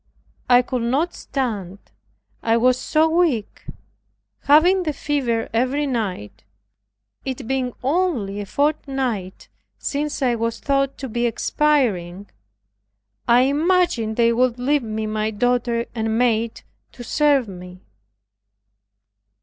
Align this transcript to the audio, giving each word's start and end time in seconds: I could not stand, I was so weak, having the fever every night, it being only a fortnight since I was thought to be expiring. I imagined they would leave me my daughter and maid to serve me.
I 0.49 0.63
could 0.63 0.81
not 0.81 1.13
stand, 1.13 1.77
I 2.41 2.57
was 2.57 2.79
so 2.79 3.07
weak, 3.07 3.67
having 4.45 4.81
the 4.81 4.93
fever 4.93 5.47
every 5.53 5.85
night, 5.85 6.43
it 7.23 7.47
being 7.47 7.73
only 7.83 8.39
a 8.41 8.47
fortnight 8.47 9.47
since 9.77 10.23
I 10.23 10.33
was 10.33 10.59
thought 10.59 10.97
to 10.97 11.07
be 11.07 11.27
expiring. 11.27 12.31
I 13.27 13.41
imagined 13.41 14.15
they 14.15 14.33
would 14.33 14.57
leave 14.57 14.81
me 14.81 15.05
my 15.05 15.29
daughter 15.29 15.85
and 15.93 16.17
maid 16.17 16.63
to 16.93 17.03
serve 17.03 17.47
me. 17.47 17.83